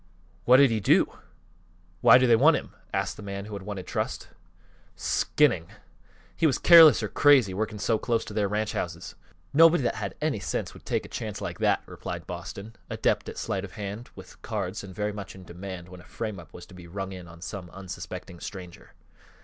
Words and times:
"What 0.45 0.57
did 0.57 0.71
he 0.71 0.79
do? 0.79 1.13
Why 1.99 2.17
do 2.17 2.25
they 2.25 2.35
want 2.35 2.55
him?" 2.57 2.73
asked 2.91 3.17
the 3.17 3.21
man 3.21 3.45
who 3.45 3.53
had 3.53 3.61
wanted 3.61 3.85
trust. 3.85 4.29
"Skinning. 4.95 5.67
He 6.35 6.47
was 6.47 6.57
careless 6.57 7.03
or 7.03 7.07
crazy, 7.07 7.53
working 7.53 7.77
so 7.77 7.99
close 7.99 8.25
to 8.25 8.33
their 8.33 8.47
ranch 8.47 8.73
houses. 8.73 9.13
Nobody 9.53 9.83
that 9.83 9.93
had 9.97 10.15
any 10.19 10.39
sense 10.39 10.73
would 10.73 10.87
take 10.87 11.05
a 11.05 11.07
chance 11.07 11.39
like 11.39 11.59
that," 11.59 11.83
replied 11.85 12.25
Boston, 12.25 12.75
adept 12.89 13.29
at 13.29 13.37
sleight 13.37 13.63
of 13.63 13.73
hand 13.73 14.09
with 14.15 14.41
cards 14.41 14.83
and 14.83 14.95
very 14.95 15.13
much 15.13 15.35
in 15.35 15.43
demand 15.43 15.87
when 15.87 16.01
a 16.01 16.05
frame 16.05 16.39
up 16.39 16.51
was 16.51 16.65
to 16.65 16.73
be 16.73 16.87
rung 16.87 17.11
in 17.11 17.27
on 17.27 17.39
some 17.39 17.69
unsuspecting 17.69 18.39
stranger. 18.39 18.93